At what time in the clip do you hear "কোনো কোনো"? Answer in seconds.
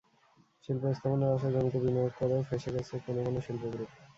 3.05-3.39